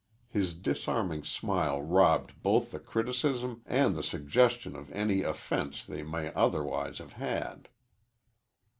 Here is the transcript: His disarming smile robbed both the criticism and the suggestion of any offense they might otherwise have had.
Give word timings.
His 0.31 0.55
disarming 0.55 1.23
smile 1.25 1.79
robbed 1.79 2.41
both 2.41 2.71
the 2.71 2.79
criticism 2.79 3.61
and 3.67 3.95
the 3.95 4.01
suggestion 4.01 4.75
of 4.75 4.91
any 4.91 5.21
offense 5.21 5.85
they 5.85 6.01
might 6.01 6.33
otherwise 6.33 6.97
have 6.97 7.13
had. 7.13 7.69